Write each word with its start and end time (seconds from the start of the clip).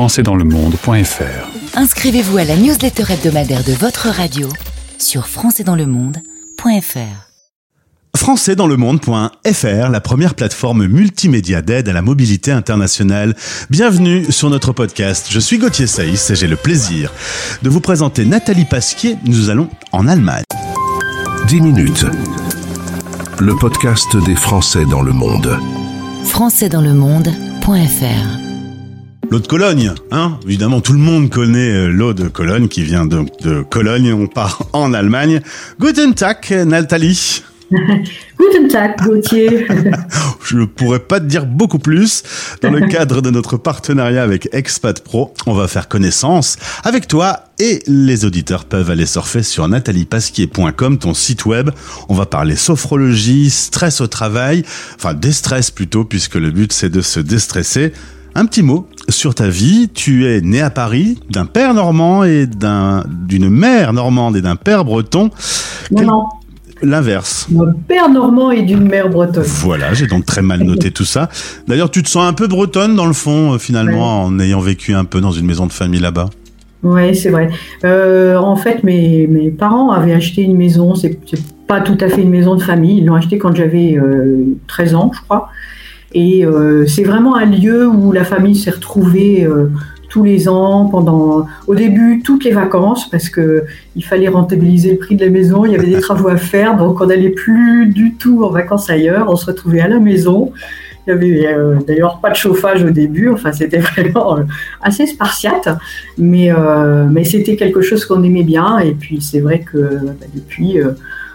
françaisdanslemonde.fr. 0.00 1.76
Inscrivez-vous 1.76 2.38
à 2.38 2.44
la 2.44 2.56
newsletter 2.56 3.12
hebdomadaire 3.12 3.62
de 3.62 3.74
votre 3.74 4.08
radio 4.08 4.48
sur 4.98 5.26
françaisdanslemonde.fr. 5.26 7.28
Françaisdanslemonde.fr, 8.16 9.88
la 9.90 10.00
première 10.00 10.34
plateforme 10.34 10.86
multimédia 10.86 11.60
d'aide 11.60 11.90
à 11.90 11.92
la 11.92 12.00
mobilité 12.00 12.50
internationale. 12.50 13.36
Bienvenue 13.68 14.32
sur 14.32 14.48
notre 14.48 14.72
podcast. 14.72 15.26
Je 15.28 15.38
suis 15.38 15.58
Gauthier 15.58 15.86
Saïs 15.86 16.30
et 16.30 16.34
j'ai 16.34 16.48
le 16.48 16.56
plaisir 16.56 17.12
de 17.60 17.68
vous 17.68 17.82
présenter 17.82 18.24
Nathalie 18.24 18.64
Pasquier. 18.64 19.18
Nous 19.26 19.50
allons 19.50 19.68
en 19.92 20.08
Allemagne. 20.08 20.44
10 21.46 21.60
minutes. 21.60 22.06
Le 23.38 23.54
podcast 23.54 24.16
des 24.24 24.34
Français 24.34 24.86
dans 24.86 25.02
le 25.02 25.12
monde. 25.12 25.58
françaisdanslemonde.fr. 26.24 28.49
L'eau 29.30 29.38
de 29.38 29.46
Cologne, 29.46 29.92
hein 30.10 30.38
Évidemment, 30.44 30.80
tout 30.80 30.92
le 30.92 30.98
monde 30.98 31.30
connaît 31.30 31.70
euh, 31.70 31.86
l'eau 31.86 32.12
de 32.14 32.26
Cologne 32.26 32.66
qui 32.66 32.82
vient 32.82 33.06
de 33.06 33.62
Cologne. 33.62 34.12
On 34.12 34.26
part 34.26 34.62
en 34.72 34.92
Allemagne. 34.92 35.40
Guten 35.78 36.14
Tag, 36.14 36.50
Nathalie. 36.66 37.44
Guten 37.70 38.66
Tag, 38.68 39.00
Gauthier. 39.00 39.68
Je 40.44 40.56
ne 40.56 40.64
pourrais 40.64 40.98
pas 40.98 41.20
te 41.20 41.26
dire 41.26 41.46
beaucoup 41.46 41.78
plus. 41.78 42.24
Dans 42.60 42.70
le 42.70 42.88
cadre 42.88 43.22
de 43.22 43.30
notre 43.30 43.56
partenariat 43.56 44.24
avec 44.24 44.48
Expat 44.50 45.00
Pro, 45.00 45.32
on 45.46 45.54
va 45.54 45.68
faire 45.68 45.86
connaissance 45.86 46.56
avec 46.82 47.06
toi 47.06 47.44
et 47.60 47.84
les 47.86 48.24
auditeurs 48.24 48.64
peuvent 48.64 48.90
aller 48.90 49.06
surfer 49.06 49.44
sur 49.44 49.68
nataliepasquier.com, 49.68 50.98
ton 50.98 51.14
site 51.14 51.46
web. 51.46 51.70
On 52.08 52.14
va 52.16 52.26
parler 52.26 52.56
sophrologie, 52.56 53.48
stress 53.48 54.00
au 54.00 54.08
travail, 54.08 54.64
enfin 54.96 55.14
déstress 55.14 55.70
plutôt, 55.70 56.04
puisque 56.04 56.34
le 56.34 56.50
but 56.50 56.72
c'est 56.72 56.90
de 56.90 57.00
se 57.00 57.20
déstresser. 57.20 57.92
Un 58.40 58.46
petit 58.46 58.62
mot 58.62 58.86
sur 59.10 59.34
ta 59.34 59.48
vie. 59.48 59.90
Tu 59.92 60.24
es 60.26 60.40
né 60.40 60.62
à 60.62 60.70
Paris 60.70 61.18
d'un 61.28 61.44
père 61.44 61.74
normand 61.74 62.24
et 62.24 62.46
d'un 62.46 63.04
d'une 63.06 63.50
mère 63.50 63.92
normande 63.92 64.34
et 64.34 64.40
d'un 64.40 64.56
père 64.56 64.86
breton. 64.86 65.24
Non, 65.24 65.30
Quel- 65.94 66.06
non. 66.06 66.24
L'inverse. 66.80 67.48
Mon 67.50 67.70
père 67.86 68.08
normand 68.08 68.50
et 68.50 68.62
d'une 68.62 68.88
mère 68.88 69.10
bretonne. 69.10 69.44
Voilà, 69.44 69.92
j'ai 69.92 70.06
donc 70.06 70.24
très 70.24 70.40
mal 70.40 70.62
noté 70.62 70.90
tout 70.90 71.04
ça. 71.04 71.28
D'ailleurs, 71.68 71.90
tu 71.90 72.02
te 72.02 72.08
sens 72.08 72.26
un 72.26 72.32
peu 72.32 72.46
bretonne 72.48 72.96
dans 72.96 73.04
le 73.04 73.12
fond, 73.12 73.52
euh, 73.52 73.58
finalement, 73.58 74.22
en 74.24 74.38
ayant 74.38 74.60
vécu 74.60 74.94
un 74.94 75.04
peu 75.04 75.20
dans 75.20 75.32
une 75.32 75.44
maison 75.44 75.66
de 75.66 75.72
famille 75.72 76.00
là-bas. 76.00 76.30
Oui, 76.82 77.14
c'est 77.14 77.28
vrai. 77.28 77.50
Euh, 77.84 78.38
en 78.38 78.56
fait, 78.56 78.82
mes, 78.84 79.26
mes 79.26 79.50
parents 79.50 79.90
avaient 79.90 80.14
acheté 80.14 80.40
une 80.40 80.56
maison. 80.56 80.94
C'est 80.94 81.18
c'est 81.26 81.42
pas 81.66 81.82
tout 81.82 81.98
à 82.00 82.08
fait 82.08 82.22
une 82.22 82.30
maison 82.30 82.54
de 82.54 82.62
famille. 82.62 83.00
Ils 83.00 83.04
l'ont 83.04 83.16
acheté 83.16 83.36
quand 83.36 83.54
j'avais 83.54 83.98
euh, 83.98 84.56
13 84.66 84.94
ans, 84.94 85.10
je 85.14 85.20
crois. 85.20 85.50
Et 86.12 86.44
euh, 86.44 86.86
c'est 86.86 87.04
vraiment 87.04 87.36
un 87.36 87.46
lieu 87.46 87.86
où 87.86 88.12
la 88.12 88.24
famille 88.24 88.56
s'est 88.56 88.70
retrouvée 88.70 89.44
euh, 89.44 89.70
tous 90.08 90.24
les 90.24 90.48
ans, 90.48 90.86
pendant, 90.86 91.46
au 91.68 91.74
début, 91.76 92.22
toutes 92.24 92.44
les 92.44 92.50
vacances, 92.50 93.08
parce 93.08 93.28
que 93.28 93.64
il 93.94 94.04
fallait 94.04 94.28
rentabiliser 94.28 94.90
le 94.92 94.98
prix 94.98 95.14
de 95.14 95.24
la 95.24 95.30
maison. 95.30 95.64
Il 95.64 95.72
y 95.72 95.76
avait 95.76 95.86
des 95.86 96.00
travaux 96.00 96.28
à 96.28 96.36
faire, 96.36 96.76
donc 96.76 97.00
on 97.00 97.06
n'allait 97.06 97.30
plus 97.30 97.86
du 97.86 98.14
tout 98.14 98.42
en 98.42 98.50
vacances 98.50 98.90
ailleurs. 98.90 99.28
On 99.30 99.36
se 99.36 99.46
retrouvait 99.46 99.80
à 99.80 99.88
la 99.88 100.00
maison. 100.00 100.50
Il 101.06 101.10
y 101.10 101.12
avait 101.12 101.46
euh, 101.46 101.76
d'ailleurs 101.86 102.18
pas 102.20 102.30
de 102.30 102.36
chauffage 102.36 102.82
au 102.84 102.90
début. 102.90 103.28
Enfin, 103.28 103.52
c'était 103.52 103.78
vraiment 103.96 104.38
assez 104.82 105.06
spartiate, 105.06 105.68
mais 106.18 106.50
mais 107.08 107.22
c'était 107.22 107.54
quelque 107.54 107.82
chose 107.82 108.04
qu'on 108.04 108.24
aimait 108.24 108.42
bien. 108.42 108.80
Et 108.80 108.92
puis 108.92 109.20
c'est 109.22 109.40
vrai 109.40 109.60
que 109.60 109.78
bah, 109.78 110.26
depuis. 110.34 110.78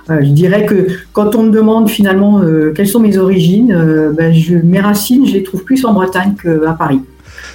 Je 0.10 0.30
dirais 0.30 0.66
que 0.66 0.88
quand 1.14 1.36
on 1.36 1.44
me 1.44 1.52
demande 1.52 1.90
finalement 1.90 2.40
euh, 2.42 2.72
quelles 2.76 2.88
sont 2.88 3.00
mes 3.00 3.18
origines, 3.18 3.72
euh, 3.72 4.12
ben, 4.12 4.34
je, 4.34 4.56
mes 4.56 4.80
racines, 4.80 5.26
je 5.28 5.34
les 5.34 5.44
trouve 5.44 5.64
plus 5.64 5.84
en 5.86 5.94
Bretagne 5.94 6.36
qu'à 6.42 6.74
Paris. 6.74 7.02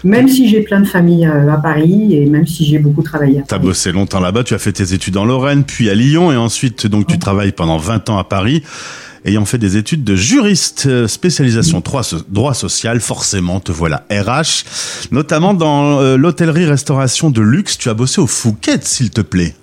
Même 0.03 0.29
si 0.29 0.49
j'ai 0.49 0.63
plein 0.63 0.81
de 0.81 0.87
familles 0.87 1.27
euh, 1.27 1.53
à 1.53 1.59
Paris 1.59 2.15
et 2.17 2.27
même 2.27 2.47
si 2.47 2.65
j'ai 2.65 2.79
beaucoup 2.79 3.03
travaillé 3.03 3.41
à 3.41 3.43
Tu 3.43 3.55
as 3.55 3.59
bossé 3.59 3.93
longtemps 3.93 4.21
là-bas, 4.21 4.45
tu 4.45 4.55
as 4.55 4.59
fait 4.59 4.73
tes 4.73 4.95
études 4.95 5.17
en 5.17 5.25
Lorraine, 5.25 5.65
puis 5.65 5.91
à 5.91 5.95
Lyon, 5.95 6.33
et 6.33 6.37
ensuite, 6.37 6.87
donc, 6.87 7.07
tu 7.07 7.19
travailles 7.19 7.53
pendant 7.53 7.77
20 7.77 8.09
ans 8.09 8.17
à 8.19 8.25
Paris, 8.25 8.63
ayant 9.27 9.45
fait 9.45 9.59
des 9.59 9.77
études 9.77 10.03
de 10.03 10.17
juriste, 10.17 11.07
spécialisation 11.07 11.81
droit, 11.81 12.03
so- 12.03 12.23
droit 12.31 12.55
social, 12.55 12.99
forcément, 13.01 13.61
te 13.61 13.73
voilà 13.73 14.07
RH, 14.11 14.65
notamment 15.13 15.53
dans 15.53 16.01
l'hôtellerie-restauration 16.17 17.29
de 17.29 17.43
luxe. 17.43 17.77
Tu 17.77 17.91
as 17.91 17.95
bossé 17.95 18.23
au 18.23 18.27
Fouquet, 18.27 18.79
s'il 18.81 19.11
te 19.11 19.21
plaît. 19.21 19.55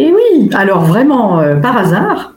Et 0.00 0.10
oui, 0.10 0.48
alors 0.54 0.84
vraiment 0.84 1.40
euh, 1.40 1.56
par 1.56 1.76
hasard, 1.76 2.34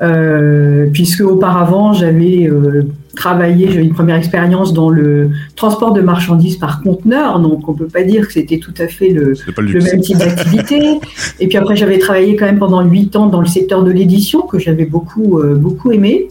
euh, 0.00 0.86
puisque 0.92 1.22
auparavant 1.22 1.92
j'avais 1.92 2.46
euh, 2.46 2.86
travaillé, 3.16 3.68
j'ai 3.68 3.80
eu 3.80 3.82
une 3.82 3.94
première 3.94 4.14
expérience 4.14 4.72
dans 4.72 4.90
le 4.90 5.30
transport 5.56 5.92
de 5.92 6.00
marchandises 6.00 6.56
par 6.56 6.82
conteneur, 6.82 7.40
donc 7.40 7.68
on 7.68 7.72
peut 7.72 7.88
pas 7.88 8.04
dire 8.04 8.28
que 8.28 8.32
c'était 8.34 8.58
tout 8.58 8.74
à 8.78 8.86
fait 8.86 9.08
le, 9.08 9.34
même 9.56 10.00
type 10.00 10.18
d'activité. 10.18 11.00
Et 11.40 11.48
puis 11.48 11.56
après, 11.56 11.74
j'avais 11.74 11.98
travaillé 11.98 12.36
quand 12.36 12.44
même 12.44 12.60
pendant 12.60 12.82
huit 12.82 13.16
ans 13.16 13.26
dans 13.26 13.40
le 13.40 13.48
secteur 13.48 13.82
de 13.82 13.90
l'édition, 13.90 14.42
que 14.42 14.60
j'avais 14.60 14.84
beaucoup, 14.84 15.40
euh, 15.40 15.56
beaucoup 15.56 15.90
aimé. 15.90 16.28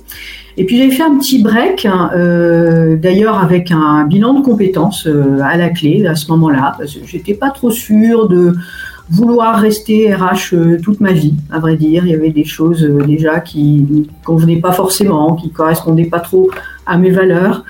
Et 0.55 0.63
puis 0.63 0.77
j'ai 0.77 0.89
fait 0.89 1.03
un 1.03 1.17
petit 1.17 1.43
break, 1.43 1.85
hein, 1.85 2.09
d'ailleurs 2.99 3.37
avec 3.37 3.69
un 3.69 4.05
bilan 4.05 4.33
de 4.33 4.43
compétences 4.43 5.07
à 5.43 5.55
la 5.55 5.69
clé 5.69 6.07
à 6.07 6.15
ce 6.15 6.31
moment-là, 6.31 6.73
parce 6.79 6.95
que 6.95 7.05
j'étais 7.05 7.35
pas 7.35 7.51
trop 7.51 7.69
sûre 7.69 8.27
de 8.27 8.55
vouloir 9.09 9.59
rester 9.59 10.13
RH 10.13 10.53
euh, 10.53 10.77
toute 10.81 10.99
ma 10.99 11.13
vie, 11.13 11.33
à 11.51 11.59
vrai 11.59 11.75
dire. 11.77 12.05
Il 12.05 12.11
y 12.11 12.15
avait 12.15 12.31
des 12.31 12.43
choses 12.45 12.83
euh, 12.83 13.03
déjà 13.05 13.39
qui 13.39 13.85
ne 13.89 14.03
convenaient 14.25 14.59
pas 14.59 14.73
forcément, 14.73 15.35
qui 15.35 15.49
correspondaient 15.51 16.05
pas 16.05 16.19
trop 16.19 16.49
à 16.85 16.97
mes 16.97 17.11
valeurs. 17.11 17.63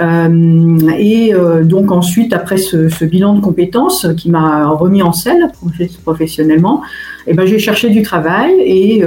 Euh, 0.00 0.78
et 0.98 1.34
donc 1.64 1.92
ensuite, 1.92 2.32
après 2.32 2.56
ce, 2.56 3.04
bilan 3.04 3.34
de 3.34 3.40
compétences 3.40 4.06
qui 4.16 4.30
m'a 4.30 4.68
remis 4.68 5.02
en 5.02 5.12
selle 5.12 5.50
profe- 5.62 5.98
professionnellement, 6.02 6.80
eh 7.26 7.34
ben, 7.34 7.46
j'ai 7.46 7.58
cherché 7.58 7.90
du 7.90 8.00
travail 8.02 8.52
et 8.60 9.04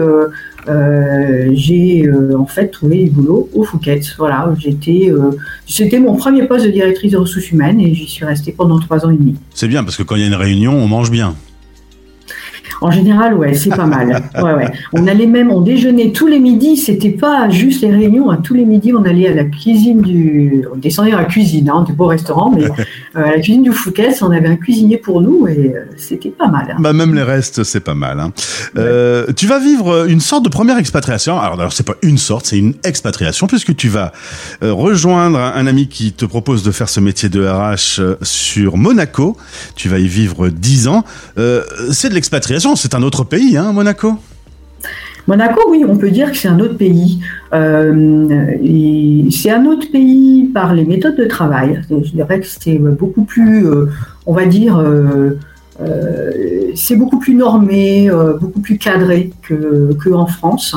j'ai 1.54 2.10
en 2.38 2.46
fait 2.46 2.68
trouvé 2.68 3.06
du 3.06 3.10
boulot 3.10 3.50
au 3.56 3.64
Fouquet. 3.64 4.02
Voilà, 4.20 4.54
j'étais, 4.60 5.12
c'était 5.68 6.00
mon 6.00 6.16
premier 6.16 6.44
poste 6.46 6.66
de 6.66 6.72
directrice 6.72 7.14
de 7.14 7.18
ressources 7.18 7.50
humaines 7.52 7.80
et 7.80 7.92
j'y 7.96 8.08
suis 8.08 8.24
restée 8.26 8.52
pendant 8.52 8.80
trois 8.80 9.04
ans 9.04 9.10
et 9.10 9.18
demi. 9.18 9.36
C'est 9.56 9.68
bien, 9.68 9.84
parce 9.84 9.98
que 9.98 10.04
quand 10.04 10.16
il 10.16 10.22
y 10.22 10.26
a 10.26 10.28
une 10.28 10.36
réunion, 10.36 10.74
on 10.74 10.88
mange 10.88 11.10
bien. 11.10 11.34
En 12.82 12.92
général, 12.92 13.34
ouais, 13.36 13.54
c'est 13.54 13.70
pas 13.76 13.86
mal. 13.86 14.24
Ouais, 14.36 14.54
ouais. 14.54 14.72
On 14.94 15.08
allait 15.08 15.28
même, 15.28 15.50
on 15.50 15.62
déjeunait 15.62 16.12
tous 16.12 16.28
les 16.28 16.40
midis. 16.40 16.78
C'était 16.78 17.10
pas 17.12 17.50
juste 17.50 17.82
les 17.82 17.90
réunions. 17.92 18.30
hein. 18.32 18.40
Tous 18.44 18.54
les 18.54 18.66
midis, 18.66 18.94
on 18.94 19.04
allait 19.06 19.28
à 19.30 19.34
la 19.34 19.46
cuisine 19.46 20.02
du, 20.02 20.66
on 20.74 20.78
descendait 20.78 21.14
à 21.14 21.18
la 21.18 21.26
cuisine, 21.26 21.70
hein, 21.70 21.84
du 21.88 21.94
beau 21.94 22.08
restaurant, 22.08 22.52
mais 22.56 22.66
euh, 23.16 23.24
à 23.24 23.32
la 23.32 23.40
cuisine 23.40 23.64
du 23.64 23.72
Fouquet, 23.72 24.10
on 24.22 24.32
avait 24.32 24.48
un 24.50 24.56
cuisinier 24.58 24.98
pour 24.98 25.22
nous 25.22 25.48
et 25.48 25.74
euh, 25.76 25.86
c'était 25.98 26.30
pas 26.30 26.48
mal. 26.48 26.68
hein. 26.72 26.76
Bah 26.80 26.94
même 26.94 27.16
les 27.16 27.24
restes, 27.24 27.64
c'est 27.64 27.80
pas 27.80 27.94
mal. 27.96 28.20
Hein. 28.20 28.32
Euh, 28.78 29.28
tu 29.36 29.48
vas 29.48 29.60
vivre 29.60 30.06
une 30.08 30.20
sorte 30.20 30.44
de 30.44 30.50
première 30.50 30.78
expatriation. 30.78 31.40
Alors, 31.40 31.60
alors 31.60 31.74
c'est 31.74 31.86
pas 31.86 31.96
une 32.02 32.18
sorte, 32.18 32.46
c'est 32.48 32.58
une 32.58 32.74
expatriation 32.84 33.48
puisque 33.48 33.76
tu 33.76 33.88
vas 33.90 34.12
rejoindre 34.62 35.40
un, 35.40 35.66
ami 35.68 35.88
qui 35.88 36.12
te 36.14 36.26
propose 36.26 36.64
de 36.64 36.72
faire 36.72 36.90
ce 36.90 37.00
métier 37.00 37.30
de 37.30 37.46
RH 37.48 38.02
sur 38.22 38.78
Monaco. 38.78 39.38
Tu 39.76 39.90
vas 39.90 40.00
y 40.00 40.08
vivre 40.08 40.50
10 40.50 40.88
ans. 40.88 41.04
C'est 41.92 42.10
de 42.10 42.14
l'expatriation, 42.14 42.65
c'est 42.74 42.96
un 42.96 43.04
autre 43.04 43.24
pays, 43.24 43.58
hein, 43.58 43.72
Monaco. 43.72 44.16
Monaco, 45.28 45.62
oui, 45.70 45.86
on 45.88 45.98
peut 45.98 46.10
dire 46.10 46.32
que 46.32 46.38
c'est 46.38 46.48
un 46.48 46.60
autre 46.60 46.78
pays. 46.78 47.20
Euh, 47.54 49.28
c'est 49.32 49.52
un 49.52 49.66
autre 49.66 49.92
pays 49.92 50.50
par 50.54 50.74
les 50.74 50.86
méthodes 50.86 51.18
de 51.18 51.26
travail. 51.26 51.82
Je 51.90 52.12
dirais 52.12 52.40
que 52.40 52.48
c'est 52.48 52.78
beaucoup 52.78 53.24
plus, 53.24 53.68
euh, 53.68 53.90
on 54.26 54.34
va 54.34 54.46
dire, 54.46 54.80
euh, 54.80 55.38
c'est 56.76 56.96
beaucoup 56.96 57.20
plus 57.20 57.36
normé, 57.36 58.10
beaucoup 58.40 58.62
plus 58.62 58.78
cadré 58.78 59.32
que, 59.44 59.94
que 59.94 60.10
France. 60.28 60.76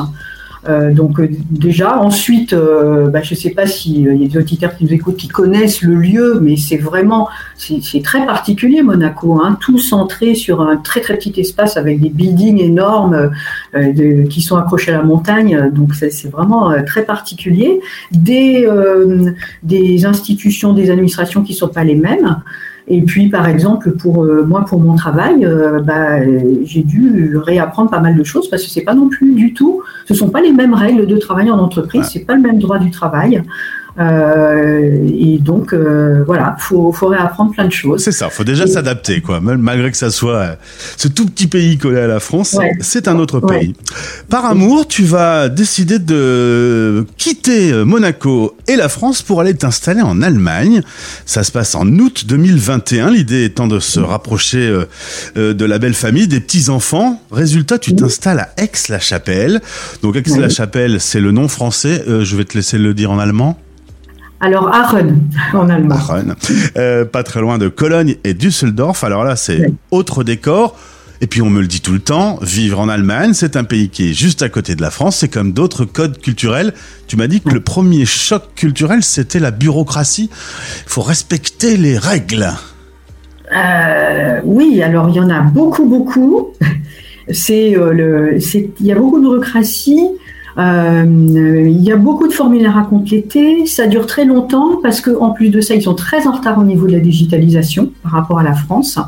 Euh, 0.67 0.93
donc 0.93 1.19
euh, 1.19 1.29
déjà, 1.49 1.99
ensuite, 1.99 2.51
euh, 2.51 3.07
bah, 3.07 3.21
je 3.21 3.33
ne 3.33 3.39
sais 3.39 3.51
pas 3.51 3.65
s'il 3.65 4.01
y 4.01 4.09
a 4.09 4.27
des 4.27 4.37
auditeurs 4.37 4.75
qui 4.75 4.83
nous 4.83 4.93
écoutent 4.93 5.15
qui 5.15 5.29
connaissent 5.29 5.81
le 5.81 5.95
lieu, 5.95 6.39
mais 6.41 6.57
c'est 6.57 6.77
vraiment, 6.77 7.29
c'est 7.55 8.03
très 8.03 8.25
particulier 8.25 8.81
Monaco, 8.81 9.39
hein, 9.41 9.57
tout 9.61 9.79
centré 9.79 10.35
sur 10.35 10.61
un 10.61 10.77
très 10.77 10.99
très 11.01 11.15
petit 11.17 11.39
espace 11.39 11.77
avec 11.77 12.01
des 12.01 12.09
buildings 12.09 12.59
énormes 12.59 13.31
de- 13.73 14.27
qui 14.27 14.41
sont 14.41 14.57
accrochés 14.57 14.91
à 14.91 14.97
la 14.97 15.03
montagne, 15.03 15.71
donc 15.73 15.95
c'est 15.95 16.29
vraiment 16.29 16.73
très 16.85 17.03
particulier. 17.03 17.79
Des, 18.11 18.67
des 19.63 20.05
institutions, 20.05 20.73
des 20.73 20.91
administrations 20.91 21.43
qui 21.43 21.53
ne 21.53 21.57
sont 21.57 21.67
pas 21.67 21.83
les 21.83 21.95
mêmes. 21.95 22.41
Et 22.91 23.03
puis, 23.03 23.29
par 23.29 23.47
exemple, 23.47 23.91
pour 23.91 24.23
euh, 24.23 24.43
moi, 24.45 24.65
pour 24.65 24.79
mon 24.79 24.95
travail, 24.95 25.45
euh, 25.45 25.79
bah, 25.79 26.25
j'ai 26.63 26.81
dû 26.81 27.37
réapprendre 27.37 27.91
pas 27.91 27.99
mal 27.99 28.17
de 28.17 28.23
choses 28.23 28.49
parce 28.49 28.63
que 28.63 28.69
c'est 28.69 28.83
pas 28.83 28.95
non 28.95 29.09
plus 29.09 29.35
du 29.35 29.53
tout, 29.53 29.83
ce 30.07 30.15
sont 30.15 30.29
pas 30.29 30.41
les 30.41 30.51
mêmes 30.51 30.73
règles 30.73 31.05
de 31.05 31.17
travail 31.17 31.51
en 31.51 31.59
entreprise, 31.59 32.09
c'est 32.11 32.25
pas 32.25 32.33
le 32.33 32.41
même 32.41 32.57
droit 32.57 32.79
du 32.79 32.89
travail. 32.89 33.43
Euh, 33.99 35.09
et 35.11 35.39
donc, 35.39 35.73
euh, 35.73 36.23
voilà, 36.25 36.55
faut, 36.59 36.91
faut 36.93 37.07
réapprendre 37.07 37.51
plein 37.51 37.65
de 37.65 37.71
choses. 37.71 38.01
C'est 38.01 38.13
ça, 38.13 38.29
faut 38.29 38.45
déjà 38.45 38.65
s'adapter, 38.65 39.19
quoi. 39.19 39.41
Malgré 39.41 39.91
que 39.91 39.97
ça 39.97 40.09
soit 40.09 40.35
euh, 40.35 40.55
ce 40.95 41.09
tout 41.09 41.25
petit 41.25 41.47
pays 41.47 41.77
collé 41.77 41.99
à 41.99 42.07
la 42.07 42.19
France, 42.19 42.57
c'est 42.79 43.07
un 43.07 43.17
autre 43.19 43.41
pays. 43.41 43.75
Par 44.29 44.45
amour, 44.45 44.87
tu 44.87 45.03
vas 45.03 45.49
décider 45.49 45.99
de 45.99 47.05
quitter 47.17 47.73
Monaco 47.83 48.55
et 48.67 48.75
la 48.75 48.87
France 48.87 49.21
pour 49.21 49.41
aller 49.41 49.53
t'installer 49.53 50.01
en 50.01 50.21
Allemagne. 50.21 50.81
Ça 51.25 51.43
se 51.43 51.51
passe 51.51 51.75
en 51.75 51.87
août 51.87 52.25
2021. 52.25 53.11
L'idée 53.11 53.43
étant 53.43 53.67
de 53.67 53.79
se 53.79 53.99
rapprocher 53.99 54.83
de 55.35 55.65
la 55.65 55.79
belle 55.79 55.93
famille, 55.93 56.27
des 56.27 56.39
petits 56.39 56.69
enfants. 56.69 57.21
Résultat, 57.31 57.77
tu 57.79 57.95
t'installes 57.95 58.39
à 58.39 58.49
Aix-la-Chapelle. 58.57 59.61
Donc 60.01 60.15
Aix-la-Chapelle, 60.15 61.01
c'est 61.01 61.19
le 61.19 61.31
nom 61.31 61.47
français. 61.47 62.03
je 62.07 62.35
vais 62.35 62.45
te 62.45 62.55
laisser 62.55 62.77
le 62.77 62.93
dire 62.93 63.11
en 63.11 63.19
allemand. 63.19 63.57
Alors 64.41 64.73
Aachen 64.73 65.21
en 65.53 65.69
allemand. 65.69 65.95
Aachen, 65.95 66.35
euh, 66.77 67.05
pas 67.05 67.23
très 67.23 67.41
loin 67.41 67.57
de 67.57 67.67
Cologne 67.67 68.15
et 68.23 68.33
Düsseldorf. 68.33 69.03
Alors 69.03 69.23
là, 69.23 69.35
c'est 69.35 69.73
autre 69.91 70.23
décor. 70.23 70.77
Et 71.21 71.27
puis 71.27 71.41
on 71.41 71.49
me 71.49 71.59
le 71.59 71.67
dit 71.67 71.81
tout 71.81 71.91
le 71.91 71.99
temps, 71.99 72.39
vivre 72.41 72.79
en 72.79 72.87
Allemagne, 72.87 73.33
c'est 73.33 73.57
un 73.57 73.65
pays 73.65 73.89
qui 73.89 74.09
est 74.09 74.13
juste 74.13 74.41
à 74.41 74.47
côté 74.47 74.75
de 74.75 74.81
la 74.81 74.89
France, 74.89 75.17
c'est 75.17 75.27
comme 75.27 75.51
d'autres 75.51 75.83
codes 75.83 76.17
culturels. 76.17 76.73
Tu 77.07 77.17
m'as 77.17 77.27
dit 77.27 77.41
que 77.41 77.49
le 77.49 77.59
premier 77.59 78.05
choc 78.05 78.43
culturel, 78.55 79.03
c'était 79.03 79.39
la 79.39 79.51
bureaucratie. 79.51 80.29
Il 80.31 80.89
faut 80.89 81.01
respecter 81.01 81.75
les 81.75 81.97
règles. 81.97 82.47
Euh, 83.53 84.39
oui, 84.45 84.81
alors 84.81 85.09
il 85.09 85.15
y 85.15 85.19
en 85.19 85.29
a 85.29 85.41
beaucoup, 85.41 85.85
beaucoup. 85.85 86.53
C'est 87.31 87.77
euh, 87.77 87.91
le, 87.91 88.37
il 88.79 88.85
y 88.85 88.91
a 88.91 88.95
beaucoup 88.95 89.17
de 89.17 89.23
bureaucratie. 89.23 90.07
Euh, 90.59 91.05
il 91.69 91.81
y 91.81 91.91
a 91.91 91.95
beaucoup 91.95 92.27
de 92.27 92.33
formulaires 92.33 92.77
à 92.77 92.83
compléter. 92.83 93.65
Ça 93.65 93.87
dure 93.87 94.05
très 94.05 94.25
longtemps 94.25 94.79
parce 94.81 94.99
qu'en 94.99 95.31
plus 95.31 95.49
de 95.49 95.61
ça, 95.61 95.73
ils 95.75 95.83
sont 95.83 95.95
très 95.95 96.27
en 96.27 96.33
retard 96.33 96.57
au 96.57 96.63
niveau 96.63 96.85
de 96.87 96.91
la 96.91 96.99
digitalisation 96.99 97.91
par 98.03 98.11
rapport 98.11 98.39
à 98.39 98.43
la 98.43 98.53
France. 98.53 98.99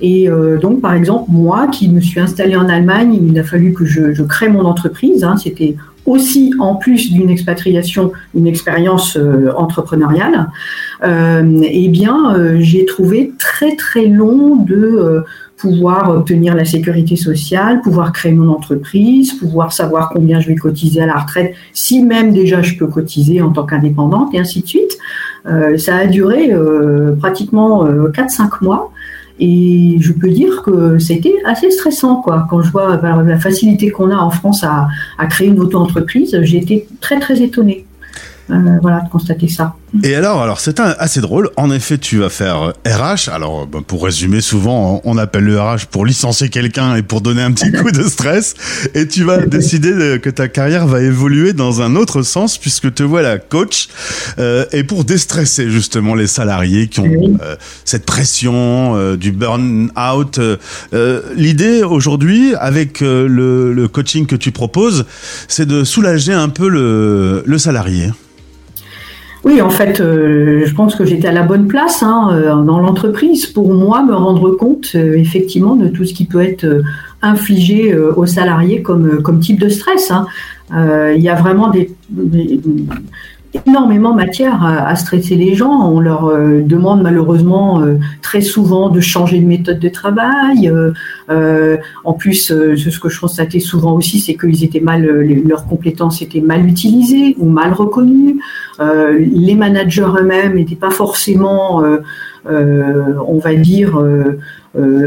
Et 0.00 0.28
euh, 0.28 0.58
donc, 0.58 0.80
par 0.80 0.94
exemple, 0.94 1.26
moi 1.28 1.68
qui 1.68 1.88
me 1.88 2.00
suis 2.00 2.20
installée 2.20 2.56
en 2.56 2.68
Allemagne, 2.68 3.18
il 3.22 3.38
a 3.38 3.44
fallu 3.44 3.72
que 3.72 3.84
je, 3.84 4.22
crée 4.22 4.48
mon 4.48 4.64
entreprise. 4.64 5.22
Hein. 5.22 5.36
C'était 5.36 5.76
aussi, 6.04 6.52
en 6.58 6.74
plus 6.74 7.12
d'une 7.12 7.30
expatriation, 7.30 8.12
une 8.34 8.46
expérience 8.46 9.16
euh, 9.16 9.52
entrepreneuriale. 9.56 10.48
eh 11.04 11.88
bien, 11.88 12.34
j'ai 12.58 12.86
trouvé 12.86 13.32
très 13.38 13.76
très 13.76 14.06
long 14.06 14.56
de 14.56 15.22
pouvoir 15.58 16.10
obtenir 16.10 16.54
la 16.54 16.64
sécurité 16.64 17.16
sociale, 17.16 17.82
pouvoir 17.82 18.12
créer 18.12 18.32
mon 18.32 18.48
entreprise, 18.50 19.32
pouvoir 19.34 19.72
savoir 19.72 20.10
combien 20.10 20.40
je 20.40 20.48
vais 20.48 20.54
cotiser 20.54 21.02
à 21.02 21.06
la 21.06 21.16
retraite, 21.16 21.54
si 21.72 22.02
même 22.02 22.32
déjà 22.32 22.62
je 22.62 22.76
peux 22.76 22.86
cotiser 22.86 23.42
en 23.42 23.50
tant 23.50 23.66
qu'indépendante, 23.66 24.34
et 24.34 24.38
ainsi 24.38 24.62
de 24.62 24.66
suite. 24.66 24.98
Euh, 25.46 25.76
ça 25.76 25.96
a 25.96 26.06
duré 26.06 26.52
euh, 26.52 27.14
pratiquement 27.16 27.84
4-5 27.86 27.88
euh, 27.88 28.46
mois. 28.62 28.92
Et 29.40 29.98
je 30.00 30.12
peux 30.12 30.30
dire 30.30 30.62
que 30.62 30.98
c'était 30.98 31.36
assez 31.44 31.70
stressant, 31.70 32.16
quoi. 32.16 32.48
Quand 32.50 32.60
je 32.60 32.72
vois 32.72 33.00
la 33.00 33.38
facilité 33.38 33.90
qu'on 33.90 34.10
a 34.10 34.16
en 34.16 34.30
France 34.30 34.64
à, 34.64 34.88
à 35.16 35.26
créer 35.26 35.46
une 35.46 35.60
auto-entreprise, 35.60 36.36
j'ai 36.42 36.56
été 36.56 36.88
très 37.00 37.20
très 37.20 37.40
étonnée. 37.40 37.86
Euh, 38.50 38.78
voilà, 38.80 39.00
de 39.00 39.08
constater 39.10 39.48
ça. 39.48 39.74
Et 40.02 40.14
alors, 40.14 40.42
alors 40.42 40.60
c'est 40.60 40.80
assez 40.80 41.20
drôle. 41.20 41.50
En 41.56 41.70
effet, 41.70 41.96
tu 41.98 42.18
vas 42.18 42.28
faire 42.28 42.74
RH. 42.86 43.30
Alors, 43.32 43.66
ben, 43.66 43.82
pour 43.82 44.04
résumer, 44.04 44.40
souvent 44.40 45.00
on 45.04 45.16
appelle 45.16 45.44
le 45.44 45.58
RH 45.58 45.86
pour 45.90 46.04
licencier 46.04 46.50
quelqu'un 46.50 46.96
et 46.96 47.02
pour 47.02 47.20
donner 47.20 47.42
un 47.42 47.52
petit 47.52 47.72
coup 47.72 47.90
de 47.90 48.02
stress. 48.02 48.54
Et 48.94 49.08
tu 49.08 49.24
vas 49.24 49.38
décider 49.46 50.18
que 50.20 50.30
ta 50.30 50.48
carrière 50.48 50.86
va 50.86 51.00
évoluer 51.00 51.54
dans 51.54 51.80
un 51.80 51.96
autre 51.96 52.22
sens 52.22 52.58
puisque 52.58 52.92
te 52.92 53.02
voilà 53.02 53.38
coach 53.38 53.88
euh, 54.38 54.66
et 54.72 54.84
pour 54.84 55.04
déstresser 55.04 55.70
justement 55.70 56.14
les 56.14 56.26
salariés 56.26 56.88
qui 56.88 57.00
ont 57.00 57.38
euh, 57.42 57.56
cette 57.84 58.04
pression 58.04 58.94
euh, 58.96 59.16
du 59.16 59.32
burn-out. 59.32 60.40
L'idée 61.34 61.82
aujourd'hui, 61.82 62.54
avec 62.56 63.00
le, 63.00 63.72
le, 63.72 63.88
coaching 63.88 64.26
que 64.26 64.36
tu 64.36 64.52
proposes, 64.52 65.06
c'est 65.48 65.66
de 65.66 65.82
soulager 65.84 66.32
un 66.32 66.48
peu 66.48 66.68
le, 66.68 67.42
le 67.46 67.58
salarié. 67.58 68.10
Oui, 69.48 69.62
en 69.62 69.70
fait, 69.70 70.02
euh, 70.02 70.66
je 70.66 70.74
pense 70.74 70.94
que 70.94 71.06
j'étais 71.06 71.26
à 71.26 71.32
la 71.32 71.42
bonne 71.42 71.68
place 71.68 72.02
hein, 72.02 72.28
euh, 72.32 72.54
dans 72.62 72.78
l'entreprise 72.78 73.46
pour 73.46 73.72
moi 73.72 74.02
me 74.02 74.14
rendre 74.14 74.50
compte 74.50 74.90
euh, 74.94 75.14
effectivement 75.14 75.74
de 75.74 75.88
tout 75.88 76.04
ce 76.04 76.12
qui 76.12 76.26
peut 76.26 76.42
être 76.42 76.82
infligé 77.22 77.96
aux 77.96 78.26
salariés 78.26 78.82
comme, 78.82 79.40
type 79.40 79.58
de 79.58 79.70
stress. 79.70 80.10
Hein. 80.10 80.26
Il 81.16 81.22
y 81.22 81.30
a 81.30 81.34
vraiment 81.34 81.70
des, 81.70 81.90
énormément 83.54 84.14
matière 84.14 84.62
à, 84.62 84.94
stresser 84.96 85.34
les 85.34 85.54
gens. 85.54 85.90
On 85.90 86.00
leur 86.00 86.26
euh, 86.26 86.60
demande 86.62 87.02
malheureusement 87.02 87.80
euh, 87.80 87.96
très 88.22 88.40
souvent 88.40 88.90
de 88.90 89.00
changer 89.00 89.38
de 89.38 89.46
méthode 89.46 89.78
de 89.78 89.88
travail. 89.88 90.70
Euh, 91.30 91.76
en 92.04 92.12
plus, 92.12 92.48
ce 92.48 92.98
que 92.98 93.08
je 93.08 93.20
constatais 93.20 93.60
souvent 93.60 93.92
aussi, 93.92 94.20
c'est 94.20 94.34
qu'ils 94.34 94.64
étaient 94.64 94.80
mal, 94.80 95.04
leurs 95.04 95.66
compétences 95.66 96.22
étaient 96.22 96.40
mal 96.40 96.66
utilisées 96.66 97.36
ou 97.38 97.48
mal 97.48 97.72
reconnues. 97.72 98.40
les 98.80 99.54
managers 99.54 100.06
eux-mêmes 100.20 100.54
n'étaient 100.54 100.76
pas 100.76 100.90
forcément, 100.90 101.82
on 102.46 103.38
va 103.38 103.54
dire, 103.54 104.00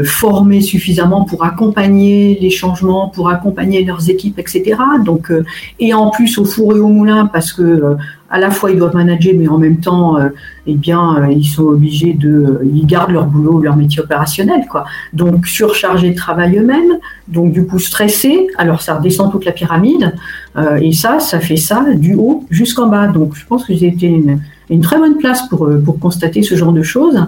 formés 0.04 0.60
suffisamment 0.60 1.24
pour 1.24 1.44
accompagner 1.44 2.38
les 2.40 2.50
changements, 2.50 3.08
pour 3.08 3.30
accompagner 3.30 3.84
leurs 3.84 4.10
équipes, 4.10 4.38
etc. 4.38 4.76
Donc, 5.04 5.32
et 5.80 5.94
en 5.94 6.10
plus 6.10 6.38
au 6.38 6.44
four 6.44 6.76
et 6.76 6.80
au 6.80 6.88
moulin, 6.88 7.26
parce 7.26 7.52
que 7.52 7.96
à 8.32 8.38
la 8.38 8.50
fois 8.50 8.70
ils 8.70 8.78
doivent 8.78 8.96
manager, 8.96 9.34
mais 9.36 9.46
en 9.46 9.58
même 9.58 9.76
temps, 9.76 10.18
euh, 10.18 10.30
eh 10.66 10.74
bien, 10.74 11.16
euh, 11.16 11.30
ils 11.30 11.44
sont 11.44 11.64
obligés 11.64 12.14
de, 12.14 12.60
ils 12.64 12.86
gardent 12.86 13.12
leur 13.12 13.26
boulot, 13.26 13.60
leur 13.60 13.76
métier 13.76 14.00
opérationnel, 14.02 14.62
quoi. 14.70 14.84
Donc 15.12 15.46
surchargés 15.46 16.10
de 16.10 16.16
travail 16.16 16.56
eux-mêmes, 16.56 16.98
donc 17.28 17.52
du 17.52 17.66
coup 17.66 17.78
stressés. 17.78 18.46
Alors 18.56 18.80
ça 18.80 18.94
redescend 18.94 19.30
toute 19.30 19.44
la 19.44 19.52
pyramide, 19.52 20.14
euh, 20.56 20.76
et 20.76 20.92
ça, 20.92 21.20
ça 21.20 21.40
fait 21.40 21.58
ça 21.58 21.84
du 21.94 22.14
haut 22.14 22.44
jusqu'en 22.48 22.86
bas. 22.86 23.06
Donc 23.06 23.36
je 23.36 23.44
pense 23.44 23.66
que 23.66 23.74
j'ai 23.74 23.88
été 23.88 24.06
une, 24.06 24.40
une 24.70 24.80
très 24.80 24.98
bonne 24.98 25.18
place 25.18 25.48
pour, 25.48 25.66
euh, 25.66 25.80
pour 25.84 25.98
constater 25.98 26.42
ce 26.42 26.54
genre 26.54 26.72
de 26.72 26.82
choses. 26.82 27.18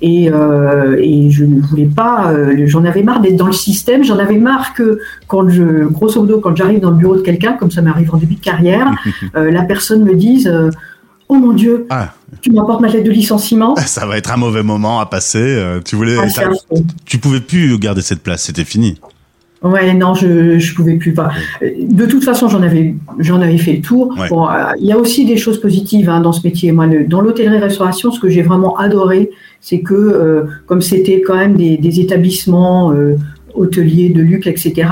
Et, 0.00 0.30
euh, 0.30 0.96
et 1.00 1.30
je 1.30 1.44
ne 1.44 1.60
voulais 1.60 1.86
pas, 1.86 2.30
euh, 2.30 2.64
j'en 2.66 2.84
avais 2.84 3.02
marre 3.02 3.20
d'être 3.20 3.36
dans 3.36 3.46
le 3.46 3.52
système, 3.52 4.04
j'en 4.04 4.18
avais 4.18 4.38
marre 4.38 4.74
que 4.74 5.00
quand 5.26 5.48
je, 5.48 5.86
grosso 5.86 6.20
modo, 6.20 6.40
quand 6.40 6.56
j'arrive 6.56 6.80
dans 6.80 6.90
le 6.90 6.96
bureau 6.96 7.16
de 7.16 7.22
quelqu'un, 7.22 7.54
comme 7.54 7.70
ça 7.70 7.82
m'arrive 7.82 8.14
en 8.14 8.18
début 8.18 8.34
de 8.34 8.40
carrière, 8.40 8.90
la 9.34 9.62
personne 9.62 10.04
me 10.04 10.14
dise 10.14 10.52
Oh 11.28 11.34
mon 11.34 11.52
Dieu, 11.52 11.86
ah. 11.88 12.12
tu 12.42 12.50
m'apportes 12.50 12.80
ma 12.82 12.88
lettre 12.88 13.06
de 13.06 13.10
licenciement. 13.10 13.74
Ça 13.86 14.04
va 14.04 14.18
être 14.18 14.30
un 14.32 14.36
mauvais 14.36 14.62
moment 14.62 15.00
à 15.00 15.06
passer. 15.06 15.62
Tu 15.84 15.96
voulais, 15.96 16.16
ah, 16.18 16.50
tu 17.06 17.18
pouvais 17.18 17.40
plus 17.40 17.78
garder 17.78 18.02
cette 18.02 18.22
place, 18.22 18.42
c'était 18.42 18.64
fini. 18.64 18.98
Ouais, 19.62 19.94
non, 19.94 20.14
je 20.14 20.58
je 20.58 20.74
pouvais 20.74 20.96
plus 20.96 21.12
pas. 21.12 21.30
De 21.60 22.06
toute 22.06 22.24
façon, 22.24 22.48
j'en 22.48 22.62
avais 22.62 22.94
j'en 23.18 23.40
avais 23.40 23.58
fait 23.58 23.74
le 23.74 23.80
tour. 23.80 24.14
Bon, 24.28 24.48
euh, 24.48 24.72
il 24.78 24.86
y 24.86 24.92
a 24.92 24.98
aussi 24.98 25.24
des 25.24 25.36
choses 25.36 25.60
positives 25.60 26.08
hein, 26.10 26.20
dans 26.20 26.32
ce 26.32 26.46
métier. 26.46 26.72
Moi, 26.72 26.86
le, 26.86 27.04
dans 27.04 27.20
l'hôtellerie-restauration, 27.20 28.10
ce 28.10 28.18
que 28.18 28.28
j'ai 28.28 28.42
vraiment 28.42 28.76
adoré, 28.76 29.30
c'est 29.60 29.80
que 29.80 29.94
euh, 29.94 30.44
comme 30.66 30.82
c'était 30.82 31.20
quand 31.20 31.36
même 31.36 31.54
des, 31.54 31.76
des 31.76 32.00
établissements 32.00 32.92
euh, 32.92 33.16
hôteliers, 33.54 34.10
de 34.10 34.22
luxe, 34.22 34.46
etc., 34.46 34.88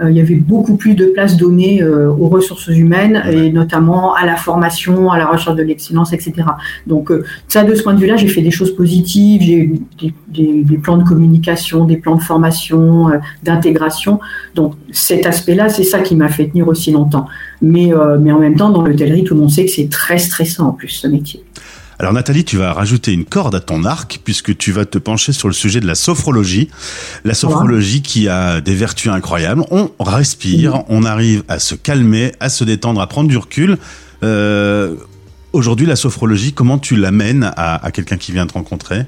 euh, 0.00 0.10
il 0.10 0.16
y 0.16 0.20
avait 0.20 0.36
beaucoup 0.36 0.76
plus 0.76 0.94
de 0.94 1.06
place 1.06 1.36
donnée 1.36 1.82
euh, 1.82 2.10
aux 2.10 2.28
ressources 2.28 2.68
humaines 2.68 3.22
et 3.30 3.50
notamment 3.50 4.14
à 4.14 4.24
la 4.26 4.36
formation, 4.36 5.10
à 5.10 5.18
la 5.18 5.26
recherche 5.26 5.56
de 5.56 5.62
l'excellence, 5.62 6.12
etc. 6.12 6.34
Donc 6.86 7.10
euh, 7.10 7.24
ça, 7.48 7.64
de 7.64 7.74
ce 7.74 7.82
point 7.82 7.94
de 7.94 8.00
vue-là, 8.00 8.16
j'ai 8.16 8.28
fait 8.28 8.42
des 8.42 8.50
choses 8.50 8.74
positives, 8.74 9.42
j'ai 9.42 9.58
eu 9.58 9.80
des, 10.28 10.62
des, 10.62 10.78
plans 10.78 10.98
de 10.98 11.04
communication, 11.04 11.84
des 11.84 11.96
plans 11.96 12.16
de 12.16 12.22
formation, 12.22 13.10
d'intégration. 13.42 14.20
Donc 14.54 14.74
cet 14.92 15.26
aspect-là, 15.26 15.68
c'est 15.68 15.84
ça 15.84 16.00
qui 16.00 16.14
m'a 16.14 16.28
fait 16.28 16.46
tenir 16.48 16.68
aussi 16.68 16.92
longtemps. 16.92 17.26
Mais, 17.60 17.90
mais 18.20 18.30
en 18.30 18.38
même 18.38 18.54
temps, 18.54 18.70
dans 18.70 18.82
l'hôtellerie, 18.82 19.24
tout 19.24 19.34
le 19.34 19.40
monde 19.40 19.50
sait 19.50 19.64
que 19.64 19.72
c'est 19.72 19.88
très 19.90 20.18
stressant 20.18 20.68
en 20.68 20.72
plus 20.72 20.88
ce 20.88 21.08
métier. 21.08 21.42
Alors 22.00 22.12
Nathalie, 22.12 22.44
tu 22.44 22.56
vas 22.56 22.72
rajouter 22.72 23.12
une 23.12 23.24
corde 23.24 23.56
à 23.56 23.60
ton 23.60 23.84
arc 23.84 24.20
puisque 24.22 24.56
tu 24.56 24.70
vas 24.70 24.84
te 24.84 24.98
pencher 24.98 25.32
sur 25.32 25.48
le 25.48 25.54
sujet 25.54 25.80
de 25.80 25.86
la 25.86 25.96
sophrologie. 25.96 26.68
La 27.24 27.34
sophrologie 27.34 28.02
qui 28.02 28.28
a 28.28 28.60
des 28.60 28.74
vertus 28.74 29.10
incroyables. 29.10 29.64
On 29.72 29.90
respire, 29.98 30.84
on 30.88 31.04
arrive 31.04 31.42
à 31.48 31.58
se 31.58 31.74
calmer, 31.74 32.32
à 32.38 32.50
se 32.50 32.62
détendre, 32.62 33.00
à 33.00 33.08
prendre 33.08 33.28
du 33.28 33.36
recul. 33.36 33.78
Euh, 34.22 34.94
aujourd'hui, 35.52 35.86
la 35.86 35.96
sophrologie, 35.96 36.52
comment 36.52 36.78
tu 36.78 36.94
l'amènes 36.94 37.50
à, 37.56 37.90
quelqu'un 37.92 38.16
qui 38.16 38.30
vient 38.30 38.46
te 38.46 38.54
rencontrer? 38.54 39.02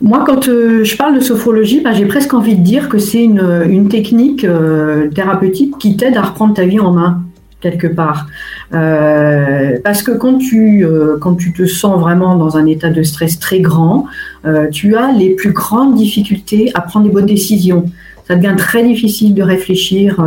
Moi, 0.00 0.22
quand 0.24 0.46
euh, 0.46 0.84
je 0.84 0.96
parle 0.96 1.16
de 1.16 1.20
sophrologie, 1.20 1.80
bah, 1.80 1.94
j'ai 1.94 2.06
presque 2.06 2.32
envie 2.32 2.54
de 2.54 2.62
dire 2.62 2.88
que 2.88 2.98
c'est 2.98 3.24
une, 3.24 3.88
technique 3.88 4.44
euh, 4.44 5.10
thérapeutique 5.10 5.76
qui 5.80 5.96
t'aide 5.96 6.16
à 6.16 6.22
reprendre 6.22 6.54
ta 6.54 6.64
vie 6.64 6.78
en 6.78 6.92
main 6.92 7.24
quelque 7.60 7.86
part. 7.86 8.26
Euh, 8.74 9.78
parce 9.82 10.02
que 10.02 10.12
quand 10.12 10.38
tu, 10.38 10.84
euh, 10.84 11.16
quand 11.20 11.34
tu 11.34 11.52
te 11.52 11.66
sens 11.66 12.00
vraiment 12.00 12.36
dans 12.36 12.56
un 12.56 12.66
état 12.66 12.90
de 12.90 13.02
stress 13.02 13.38
très 13.38 13.60
grand, 13.60 14.06
euh, 14.46 14.68
tu 14.70 14.96
as 14.96 15.12
les 15.12 15.30
plus 15.30 15.52
grandes 15.52 15.96
difficultés 15.96 16.70
à 16.74 16.80
prendre 16.80 17.06
les 17.06 17.12
bonnes 17.12 17.26
décisions. 17.26 17.86
Ça 18.26 18.36
devient 18.36 18.56
très 18.58 18.84
difficile 18.84 19.32
de 19.32 19.42
réfléchir 19.42 20.22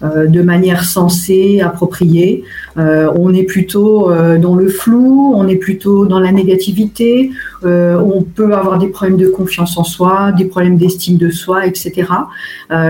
de 0.00 0.40
manière 0.40 0.84
sensée, 0.84 1.60
appropriée. 1.60 2.44
On 2.76 3.34
est 3.34 3.42
plutôt 3.42 4.10
dans 4.38 4.56
le 4.56 4.68
flou, 4.68 5.34
on 5.36 5.46
est 5.46 5.56
plutôt 5.56 6.06
dans 6.06 6.18
la 6.18 6.32
négativité, 6.32 7.30
on 7.62 8.22
peut 8.22 8.54
avoir 8.54 8.78
des 8.78 8.88
problèmes 8.88 9.18
de 9.18 9.28
confiance 9.28 9.76
en 9.76 9.84
soi, 9.84 10.32
des 10.32 10.46
problèmes 10.46 10.78
d'estime 10.78 11.18
de 11.18 11.28
soi, 11.28 11.66
etc. 11.66 12.04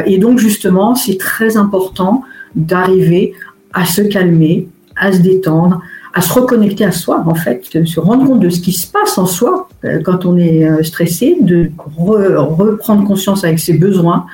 et 0.07 0.19
donc 0.19 0.39
justement, 0.39 0.95
c'est 0.95 1.19
très 1.19 1.57
important 1.57 2.23
d'arriver 2.55 3.35
à 3.73 3.85
se 3.85 4.03
calmer, 4.03 4.69
à 4.97 5.13
se 5.13 5.19
détendre, 5.19 5.81
à 6.15 6.21
se 6.21 6.33
reconnecter 6.33 6.85
à 6.85 6.93
soi, 6.93 7.23
en 7.27 7.35
fait, 7.35 7.65
de 7.75 7.85
se 7.85 7.99
rendre 7.99 8.27
compte 8.27 8.41
de 8.41 8.51
ce 8.51 8.61
qui 8.61 8.73
se 8.73 8.87
passe 8.87 9.17
en 9.17 9.27
soi 9.27 9.69
euh, 9.85 10.01
quand 10.05 10.27
on 10.27 10.37
est 10.37 10.69
euh, 10.69 10.83
stressé, 10.83 11.39
de 11.41 11.71
reprendre 11.97 13.07
conscience 13.07 13.45
avec 13.45 13.59
ses 13.59 13.75
besoins 13.75 14.27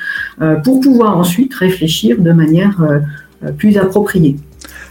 euh, 0.43 0.57
pour 0.57 0.81
pouvoir 0.81 1.17
ensuite 1.17 1.55
réfléchir 1.55 2.21
de 2.21 2.33
manière 2.33 2.77
plus 3.57 3.77
appropriée. 3.77 4.37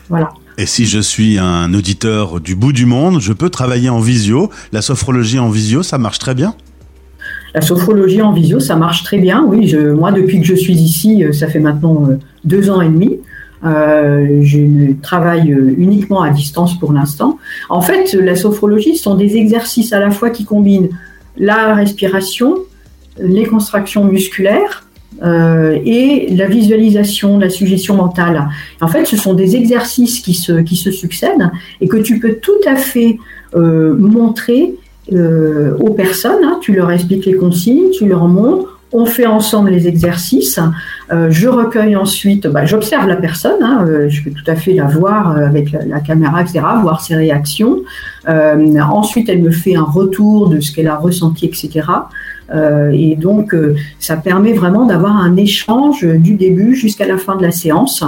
Voilà. 0.09 0.29
Et 0.57 0.65
si 0.65 0.85
je 0.85 0.99
suis 0.99 1.37
un 1.37 1.73
auditeur 1.73 2.39
du 2.39 2.55
bout 2.55 2.71
du 2.71 2.85
monde, 2.85 3.19
je 3.19 3.33
peux 3.33 3.49
travailler 3.49 3.89
en 3.89 3.99
visio. 3.99 4.49
La 4.71 4.81
sophrologie 4.81 5.39
en 5.39 5.49
visio, 5.49 5.83
ça 5.83 5.97
marche 5.97 6.19
très 6.19 6.33
bien? 6.33 6.55
La 7.53 7.61
sophrologie 7.61 8.21
en 8.21 8.31
visio, 8.31 8.59
ça 8.59 8.75
marche 8.75 9.03
très 9.03 9.17
bien. 9.17 9.43
Oui, 9.45 9.67
je, 9.67 9.91
moi, 9.91 10.11
depuis 10.11 10.39
que 10.39 10.47
je 10.47 10.55
suis 10.55 10.75
ici, 10.75 11.25
ça 11.33 11.47
fait 11.47 11.59
maintenant 11.59 12.07
deux 12.45 12.69
ans 12.69 12.81
et 12.81 12.87
demi. 12.87 13.19
Euh, 13.63 14.39
je 14.43 14.93
travaille 15.01 15.51
euh, 15.51 15.73
uniquement 15.77 16.21
à 16.21 16.29
distance 16.29 16.77
pour 16.77 16.93
l'instant. 16.93 17.39
En 17.69 17.81
fait, 17.81 18.13
la 18.13 18.35
sophrologie 18.35 18.95
sont 18.95 19.15
des 19.15 19.35
exercices 19.35 19.93
à 19.93 19.99
la 19.99 20.11
fois 20.11 20.29
qui 20.29 20.45
combinent 20.45 20.89
la 21.37 21.73
respiration, 21.73 22.55
les 23.19 23.45
contractions 23.45 24.03
musculaires 24.03 24.85
euh, 25.23 25.79
et 25.85 26.35
la 26.35 26.45
visualisation, 26.45 27.39
la 27.39 27.49
suggestion 27.49 27.95
mentale. 27.95 28.47
En 28.79 28.87
fait, 28.87 29.05
ce 29.05 29.17
sont 29.17 29.33
des 29.33 29.55
exercices 29.55 30.19
qui 30.19 30.35
se, 30.35 30.61
qui 30.61 30.75
se 30.75 30.91
succèdent 30.91 31.49
et 31.81 31.87
que 31.87 31.97
tu 31.97 32.19
peux 32.19 32.35
tout 32.35 32.61
à 32.67 32.75
fait 32.75 33.17
montrer 33.55 34.75
aux 35.09 35.93
personnes. 35.95 36.43
Hein. 36.43 36.59
Tu 36.61 36.73
leur 36.73 36.91
expliques 36.91 37.25
les 37.25 37.35
consignes, 37.35 37.89
tu 37.91 38.05
leur 38.05 38.27
montres 38.27 38.77
on 38.91 39.05
fait 39.05 39.25
ensemble 39.25 39.71
les 39.71 39.87
exercices. 39.87 40.59
Euh, 41.11 41.31
je 41.31 41.47
recueille 41.47 41.95
ensuite, 41.95 42.47
bah, 42.47 42.65
j'observe 42.65 43.07
la 43.07 43.15
personne, 43.15 43.63
hein, 43.63 43.85
euh, 43.87 44.09
je 44.09 44.23
peux 44.23 44.31
tout 44.31 44.43
à 44.45 44.55
fait 44.55 44.73
la 44.73 44.87
voir 44.87 45.37
euh, 45.37 45.45
avec 45.45 45.71
la, 45.71 46.01
caméra, 46.01 46.41
etc., 46.41 46.59
voir 46.81 47.01
ses 47.01 47.15
réactions. 47.15 47.79
ensuite, 48.27 49.29
elle 49.29 49.41
me 49.41 49.51
fait 49.51 49.75
un 49.75 49.83
retour 49.83 50.49
de 50.49 50.59
ce 50.59 50.73
qu'elle 50.73 50.87
a 50.87 50.97
ressenti, 50.97 51.45
etc. 51.45 51.87
et 52.91 53.15
donc, 53.15 53.55
ça 53.99 54.17
permet 54.17 54.53
vraiment 54.53 54.85
d'avoir 54.85 55.15
un 55.15 55.35
échange 55.37 56.03
du 56.03 56.35
début 56.35 56.75
jusqu'à 56.75 57.07
la 57.07 57.17
fin 57.17 57.35
de 57.37 57.43
la 57.43 57.51
séance. 57.51 58.03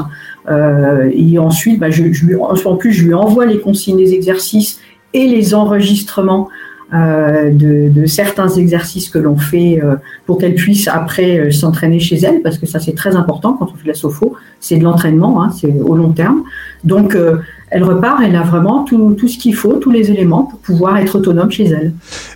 et 0.50 1.40
ensuite, 1.40 1.80
bah, 1.80 1.90
je, 1.90 2.04
lui, 2.04 2.36
en 2.36 2.76
plus, 2.76 2.92
je 2.92 3.06
lui 3.06 3.14
envoie 3.14 3.46
les 3.46 3.60
consignes 3.60 3.98
des 3.98 4.14
exercices 4.14 4.82
et 5.14 5.28
les 5.28 5.54
enregistrements 5.54 6.50
euh, 6.92 7.52
de, 7.52 8.06
certains 8.08 8.50
exercices 8.50 9.10
que 9.10 9.20
l'on 9.20 9.38
fait 9.38 9.80
euh, 9.80 9.96
pour 10.26 10.40
qu'elle 10.40 10.56
puisse 10.56 10.88
après 10.88 11.38
euh, 11.38 11.52
s'entraîner 11.52 12.00
chez 12.00 12.16
elle, 12.18 12.42
parce 12.42 12.58
que 12.58 12.66
ça 12.66 12.80
c'est 12.80 12.96
très 12.96 13.16
important 13.16 13.54
quand 13.54 13.70
on 13.72 13.76
fait 13.76 13.84
de 13.84 13.90
la 13.90 13.94
sopho, 13.94 14.36
c'est 14.60 14.78
de 14.78 14.84
l'entraînement, 14.84 15.44
hein, 15.44 15.52
c'est 15.56 15.72
au 15.72 15.96
long 15.96 16.14
terme. 16.14 16.42
Donc 16.84 17.16
elle 17.70 17.84
repart, 17.84 18.22
elle 18.24 18.36
a 18.36 18.42
vraiment 18.42 18.86
tout, 18.86 19.14
tout 19.20 19.28
ce 19.28 19.38
qu'il 19.38 19.54
faut, 19.54 19.74
tous 19.76 19.92
les 19.92 20.10
éléments 20.10 20.44
pour 20.44 20.60
pouvoir 20.60 20.98
être 20.98 21.18
autonome 21.18 21.52
chez 21.52 21.66
elle. 21.66 21.94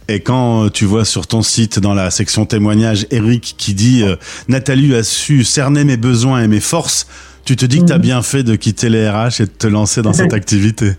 Et 0.08 0.20
quand 0.20 0.70
tu 0.72 0.86
vois 0.86 1.06
sur 1.06 1.26
ton 1.26 1.42
site, 1.42 1.80
dans 1.80 1.94
la 1.94 2.12
section 2.12 2.46
témoignages, 2.46 3.08
Eric 3.10 3.56
qui 3.58 3.74
dit 3.74 4.04
Nathalie 4.50 4.94
a 4.94 5.02
su 5.02 5.46
cerner 5.46 5.86
mes 5.86 5.98
besoins 5.98 6.44
et 6.44 6.48
mes 6.48 6.60
forces, 6.60 7.08
tu 7.46 7.56
te 7.56 7.66
dis 7.66 7.80
que 7.80 7.86
tu 7.86 7.94
as 7.94 7.98
mhm. 7.98 8.02
bien 8.02 8.22
fait 8.22 8.44
de 8.44 8.56
quitter 8.56 8.90
les 8.90 9.10
RH 9.10 9.40
et 9.40 9.46
de 9.46 9.52
te 9.58 9.68
lancer 9.68 10.02
dans 10.02 10.14
cette 10.14 10.34
activité. 10.34 10.92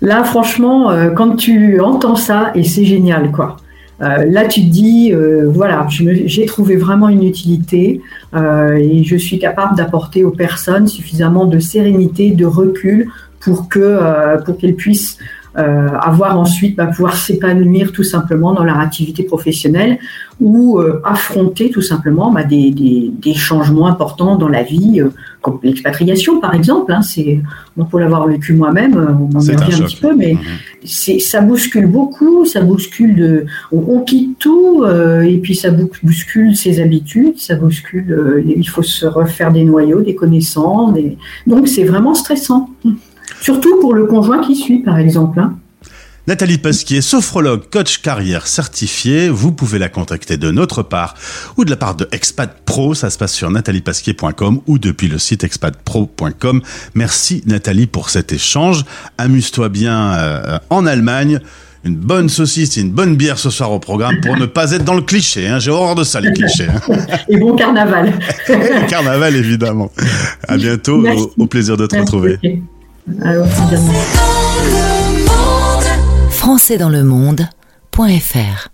Là, 0.00 0.24
franchement, 0.24 0.90
euh, 0.90 1.10
quand 1.10 1.36
tu 1.36 1.80
entends 1.80 2.16
ça, 2.16 2.50
et 2.54 2.64
c'est 2.64 2.84
génial, 2.84 3.30
quoi. 3.30 3.56
Euh, 4.02 4.24
là, 4.28 4.46
tu 4.46 4.60
te 4.60 4.66
dis, 4.66 5.12
euh, 5.12 5.48
voilà, 5.48 5.86
j'ai 5.88 6.46
trouvé 6.46 6.76
vraiment 6.76 7.08
une 7.08 7.22
utilité 7.22 8.00
et 8.34 9.04
je 9.04 9.16
suis 9.16 9.38
capable 9.38 9.76
d'apporter 9.76 10.24
aux 10.24 10.32
personnes 10.32 10.88
suffisamment 10.88 11.44
de 11.46 11.60
sérénité, 11.60 12.32
de 12.32 12.44
recul 12.44 13.08
pour 13.38 13.68
que 13.68 14.00
pour 14.44 14.58
qu'elles 14.58 14.74
puissent 14.74 15.18
euh, 15.56 15.88
avoir 16.00 16.36
ensuite 16.36 16.74
bah, 16.74 16.86
pouvoir 16.86 17.14
s'épanouir 17.14 17.92
tout 17.92 18.02
simplement 18.02 18.54
dans 18.54 18.64
leur 18.64 18.80
activité 18.80 19.22
professionnelle 19.22 20.00
ou 20.40 20.80
euh, 20.80 21.00
affronter 21.04 21.70
tout 21.70 21.80
simplement 21.80 22.32
bah, 22.32 22.42
des, 22.42 22.72
des, 22.72 23.12
des, 23.16 23.34
changements 23.34 23.86
importants 23.86 24.34
dans 24.34 24.48
la 24.48 24.64
vie, 24.64 25.00
euh, 25.00 25.10
comme 25.42 25.60
l'expatriation 25.62 26.40
par 26.40 26.56
exemple. 26.56 26.92
Hein, 26.92 27.02
c'est 27.02 27.40
bon, 27.76 27.84
pour 27.84 28.00
l'avoir 28.00 28.26
vécu 28.26 28.52
moi-même, 28.52 28.94
on 28.96 29.36
en 29.36 29.38
revient 29.38 29.52
un, 29.52 29.82
un, 29.82 29.86
petit 29.86 29.94
peu, 29.94 30.12
mais 30.16 30.32
mhm. 30.32 30.40
c'est 30.82 31.20
ça 31.20 31.40
bouscule 31.40 31.86
beaucoup, 31.86 32.44
ça 32.46 32.60
bouscule 32.60 33.14
de, 33.14 33.46
on, 33.70 34.00
quitte 34.00 34.36
tout 34.40 34.84
et 34.84 35.38
puis 35.38 35.54
ça 35.54 35.70
bouscule 35.70 36.56
ses 36.56 36.80
habitudes, 36.80 37.38
ça 37.38 37.54
bouscule, 37.54 38.42
il 38.44 38.68
faut 38.68 38.82
se 38.82 39.06
refaire 39.06 39.52
des 39.52 39.62
noyaux, 39.62 40.02
des 40.02 40.16
connaissances, 40.16 40.98
donc 41.46 41.68
c'est 41.68 41.84
vraiment 41.84 42.14
stressant. 42.14 42.70
Surtout 43.40 43.80
pour 43.80 43.94
le 43.94 44.06
conjoint 44.06 44.40
qui 44.40 44.56
suit, 44.56 44.78
par 44.80 44.98
exemple. 44.98 45.40
Hein. 45.40 45.54
Nathalie 46.26 46.56
Pasquier, 46.56 47.02
sophrologue, 47.02 47.68
coach 47.70 47.98
carrière 47.98 48.46
certifié. 48.46 49.28
Vous 49.28 49.52
pouvez 49.52 49.78
la 49.78 49.90
contacter 49.90 50.38
de 50.38 50.50
notre 50.50 50.82
part 50.82 51.14
ou 51.58 51.66
de 51.66 51.70
la 51.70 51.76
part 51.76 51.94
de 51.94 52.08
Expat 52.12 52.62
Pro. 52.64 52.94
Ça 52.94 53.10
se 53.10 53.18
passe 53.18 53.34
sur 53.34 53.50
nataliepasquier.com 53.50 54.60
ou 54.66 54.78
depuis 54.78 55.08
le 55.08 55.18
site 55.18 55.44
expatpro.com. 55.44 56.62
Merci 56.94 57.42
Nathalie 57.44 57.86
pour 57.86 58.08
cet 58.08 58.32
échange. 58.32 58.86
Amuse-toi 59.18 59.68
bien 59.68 60.14
euh, 60.14 60.58
en 60.70 60.86
Allemagne. 60.86 61.40
Une 61.84 61.96
bonne 61.96 62.30
saucisse 62.30 62.78
et 62.78 62.80
une 62.80 62.92
bonne 62.92 63.16
bière 63.16 63.38
ce 63.38 63.50
soir 63.50 63.70
au 63.70 63.78
programme 63.78 64.18
pour 64.22 64.38
ne 64.38 64.46
pas 64.46 64.72
être 64.72 64.84
dans 64.84 64.94
le 64.94 65.02
cliché. 65.02 65.46
Hein. 65.46 65.58
J'ai 65.58 65.70
horreur 65.70 65.94
de 65.94 66.04
ça, 66.04 66.22
les 66.22 66.32
clichés. 66.32 66.68
Hein. 66.68 66.96
Et 67.28 67.36
bon 67.36 67.54
carnaval. 67.54 68.14
et 68.48 68.86
carnaval, 68.88 69.36
évidemment. 69.36 69.90
À 70.48 70.56
bientôt. 70.56 71.04
Au, 71.36 71.46
plaisir 71.46 71.76
de 71.76 71.86
te 71.86 71.96
retrouver. 71.96 72.38
Alors, 73.22 73.46
Français 76.30 76.78
dans 76.78 76.88
le 76.88 77.02
monde.fr 77.04 78.68